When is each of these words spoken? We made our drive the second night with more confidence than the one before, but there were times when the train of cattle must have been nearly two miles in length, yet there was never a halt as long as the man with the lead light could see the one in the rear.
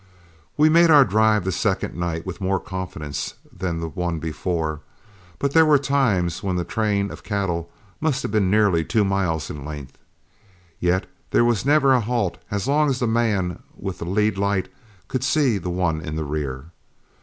We 0.57 0.67
made 0.67 0.89
our 0.89 1.05
drive 1.05 1.43
the 1.43 1.51
second 1.51 1.93
night 1.93 2.25
with 2.25 2.41
more 2.41 2.59
confidence 2.59 3.35
than 3.55 3.79
the 3.81 3.87
one 3.89 4.17
before, 4.17 4.81
but 5.37 5.51
there 5.53 5.63
were 5.63 5.77
times 5.77 6.41
when 6.41 6.55
the 6.55 6.63
train 6.63 7.11
of 7.11 7.21
cattle 7.21 7.69
must 7.99 8.23
have 8.23 8.31
been 8.31 8.49
nearly 8.49 8.83
two 8.83 9.05
miles 9.05 9.51
in 9.51 9.63
length, 9.63 9.99
yet 10.79 11.05
there 11.29 11.45
was 11.45 11.67
never 11.67 11.93
a 11.93 12.01
halt 12.01 12.39
as 12.49 12.67
long 12.67 12.89
as 12.89 12.97
the 12.97 13.05
man 13.05 13.61
with 13.77 13.99
the 13.99 14.05
lead 14.05 14.39
light 14.39 14.69
could 15.07 15.23
see 15.23 15.59
the 15.59 15.69
one 15.69 16.01
in 16.01 16.15
the 16.15 16.25
rear. 16.25 16.71